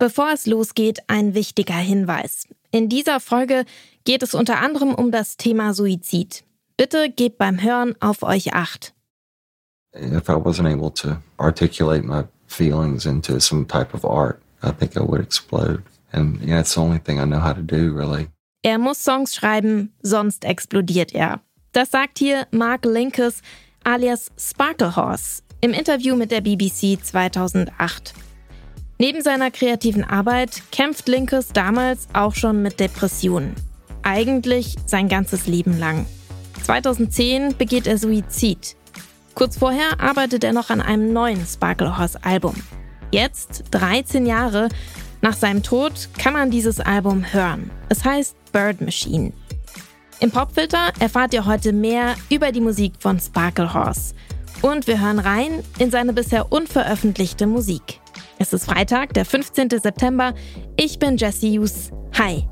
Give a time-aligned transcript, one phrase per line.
[0.00, 2.48] Bevor es losgeht, ein wichtiger Hinweis.
[2.70, 3.66] In dieser Folge
[4.04, 6.42] geht es unter anderem um das Thema Suizid.
[6.78, 8.94] Bitte gebt beim Hören auf euch acht.
[9.94, 14.96] If I wasn't able to articulate my feelings into some type of art, I think
[14.96, 15.82] I would explode.
[16.12, 18.28] And yeah, it's the only thing I know how to do, really.
[18.62, 21.42] Er muss Songs schreiben, sonst explodiert er.
[21.72, 23.42] Das sagt hier Mark Linkes
[23.84, 28.14] alias Sparklehorse im Interview mit der BBC 2008.
[29.00, 33.54] Neben seiner kreativen Arbeit kämpft Linkes damals auch schon mit Depressionen.
[34.02, 36.04] Eigentlich sein ganzes Leben lang.
[36.64, 38.76] 2010 begeht er Suizid.
[39.34, 42.54] Kurz vorher arbeitet er noch an einem neuen Sparklehorse-Album.
[43.10, 44.68] Jetzt, 13 Jahre
[45.22, 47.70] nach seinem Tod, kann man dieses Album hören.
[47.88, 49.32] Es heißt Bird Machine.
[50.20, 54.14] Im Popfilter erfahrt ihr heute mehr über die Musik von Sparklehorse.
[54.60, 57.98] Und wir hören rein in seine bisher unveröffentlichte Musik.
[58.42, 59.68] Es ist Freitag, der 15.
[59.68, 60.32] September.
[60.78, 61.90] Ich bin Jessie Hughes.
[62.14, 62.48] Hi.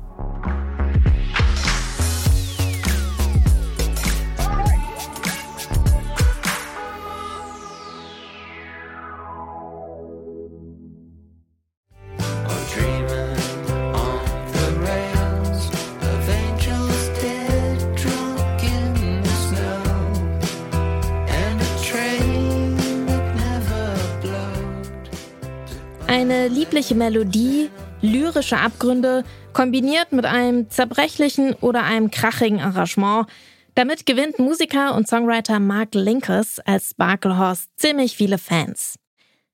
[26.09, 27.69] Eine liebliche Melodie,
[28.01, 33.27] lyrische Abgründe, kombiniert mit einem zerbrechlichen oder einem krachigen Arrangement.
[33.75, 38.95] Damit gewinnt Musiker und Songwriter Mark Linkers als Sparklehorse ziemlich viele Fans.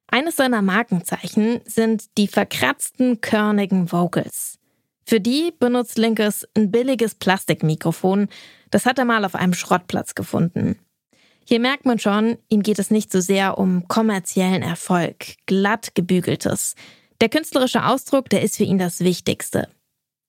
[0.07, 4.57] Eines seiner Markenzeichen sind die verkratzten, körnigen Vocals.
[5.05, 8.29] Für die benutzt Linkers ein billiges Plastikmikrofon.
[8.71, 10.79] Das hat er mal auf einem Schrottplatz gefunden.
[11.47, 16.73] Hier merkt man schon, ihm geht es nicht so sehr um kommerziellen Erfolg, glatt gebügeltes.
[17.21, 19.69] Der künstlerische Ausdruck, der ist für ihn das Wichtigste.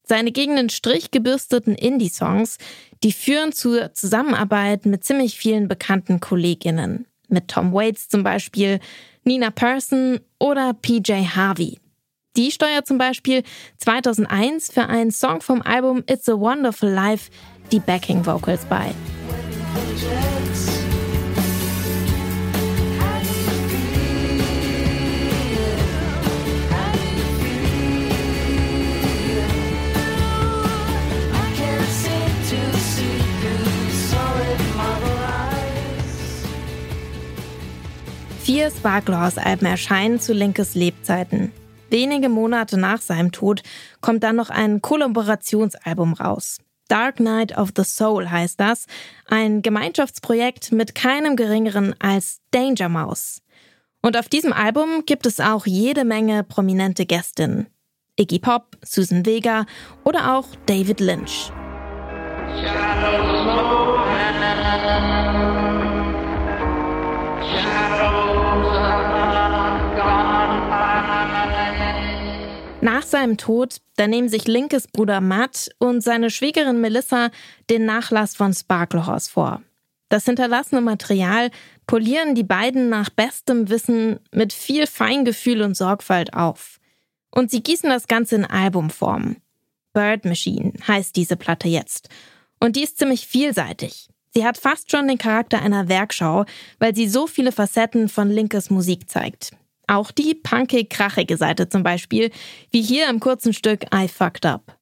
[0.04, 2.58] Seine gegen den Strich gebürsteten Indie-Songs,
[3.02, 7.06] die führen zur Zusammenarbeit mit ziemlich vielen bekannten Kolleginnen.
[7.28, 8.78] Mit Tom Waits zum Beispiel,
[9.24, 11.78] Nina Persson oder PJ Harvey.
[12.36, 13.42] Die steuert zum Beispiel
[13.78, 17.30] 2001 für einen Song vom Album It's a Wonderful Life
[17.72, 18.94] die Backing Vocals bei.
[38.46, 41.50] Vier Sparklehorse-Alben erscheinen zu Linkes Lebzeiten.
[41.90, 43.64] Wenige Monate nach seinem Tod
[44.00, 46.58] kommt dann noch ein Kollaborationsalbum raus.
[46.86, 48.86] Dark Night of the Soul heißt das,
[49.26, 53.42] ein Gemeinschaftsprojekt mit keinem geringeren als Danger Mouse.
[54.00, 57.66] Und auf diesem Album gibt es auch jede Menge prominente Gästinnen.
[58.14, 59.66] Iggy Pop, Susan Vega
[60.04, 61.50] oder auch David Lynch.
[72.86, 77.30] Nach seinem Tod, da nehmen sich Linkes Bruder Matt und seine Schwiegerin Melissa
[77.68, 79.60] den Nachlass von Sparklehorse vor.
[80.08, 81.50] Das hinterlassene Material
[81.88, 86.78] polieren die beiden nach bestem Wissen mit viel Feingefühl und Sorgfalt auf.
[87.32, 89.38] Und sie gießen das Ganze in Albumform.
[89.92, 92.08] Bird Machine heißt diese Platte jetzt.
[92.60, 94.10] Und die ist ziemlich vielseitig.
[94.32, 96.44] Sie hat fast schon den Charakter einer Werkschau,
[96.78, 99.56] weil sie so viele Facetten von Linkes Musik zeigt.
[99.88, 102.30] Auch die punkig-krachige Seite zum Beispiel,
[102.72, 104.76] wie hier im kurzen Stück I Fucked Up.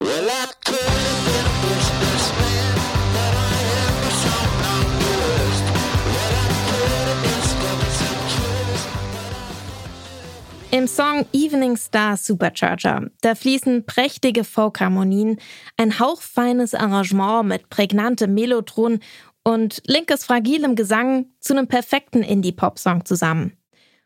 [10.71, 15.39] Im Song Evening Star Supercharger, da fließen prächtige Folkharmonien,
[15.77, 18.99] ein hauchfeines Arrangement mit prägnantem Melotron
[19.45, 23.57] und Linkes fragilem Gesang zu einem perfekten Indie-Pop-Song zusammen.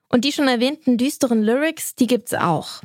[0.09, 2.83] Und die schon erwähnten düsteren Lyrics, die gibt's auch.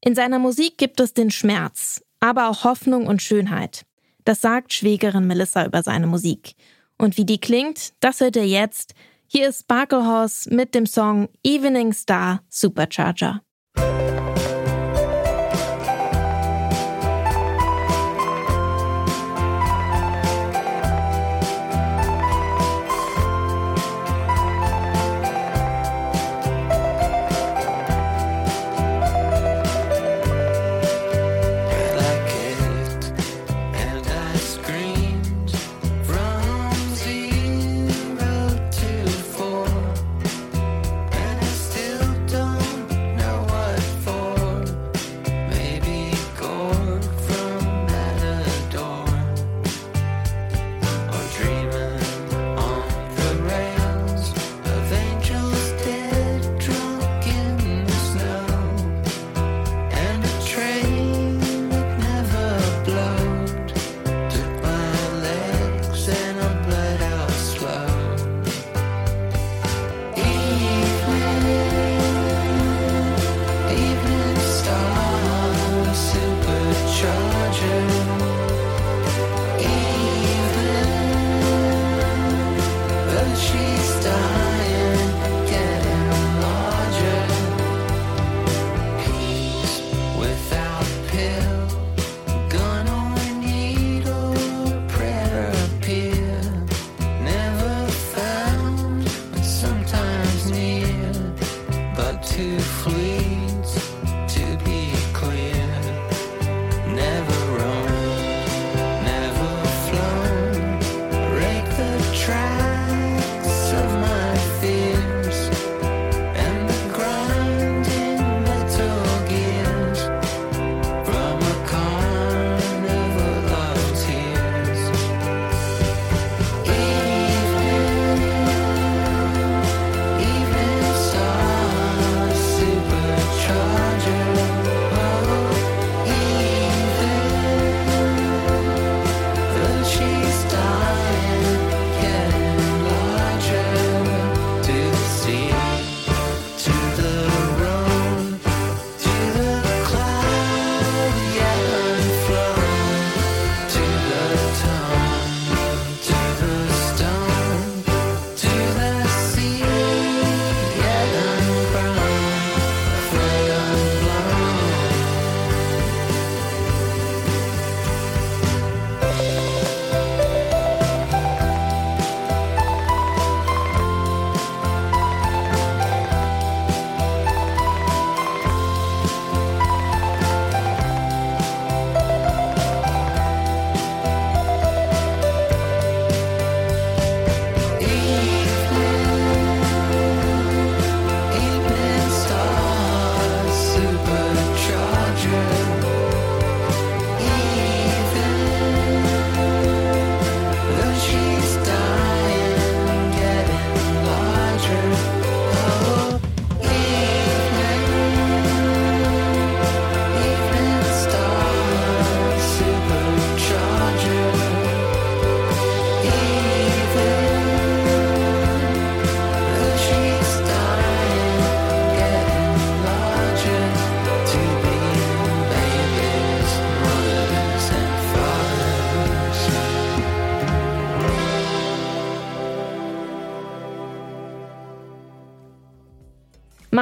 [0.00, 3.84] In seiner Musik gibt es den Schmerz, aber auch Hoffnung und Schönheit.
[4.24, 6.54] Das sagt Schwägerin Melissa über seine Musik.
[6.98, 8.94] Und wie die klingt, das hört ihr jetzt.
[9.26, 13.43] Hier ist Sparklehorse mit dem Song Evening Star Supercharger.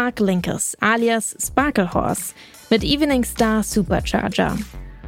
[0.02, 2.34] Mark Linkers alias Sparkle Horse
[2.70, 4.58] mit Evening Star Supercharger.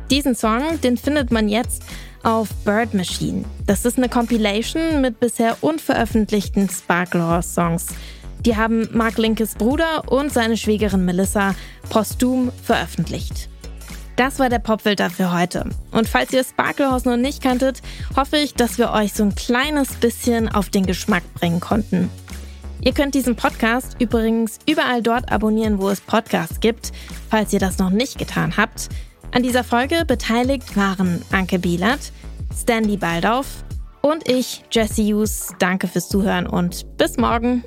[0.08, 1.82] Diesen Song, den findet man jetzt
[2.22, 3.44] auf Bird Machine.
[3.66, 7.86] Das ist eine Compilation mit bisher unveröffentlichten Sparkle Horse Songs.
[8.46, 11.56] Die haben Mark Linkes Bruder und seine Schwägerin Melissa
[11.90, 13.48] posthum veröffentlicht.
[14.14, 15.70] Das war der Popfilter für heute.
[15.90, 17.82] Und falls ihr Sparklehaus noch nicht kanntet,
[18.14, 22.10] hoffe ich, dass wir euch so ein kleines bisschen auf den Geschmack bringen konnten.
[22.80, 26.92] Ihr könnt diesen Podcast übrigens überall dort abonnieren, wo es Podcasts gibt,
[27.30, 28.88] falls ihr das noch nicht getan habt.
[29.32, 32.12] An dieser Folge beteiligt waren Anke Bielert,
[32.56, 33.64] Stanley Baldauf
[34.00, 35.54] und ich, Jesse Hughes.
[35.58, 37.64] Danke fürs Zuhören und bis morgen.